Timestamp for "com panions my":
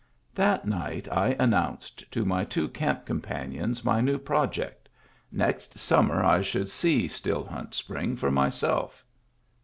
3.05-4.01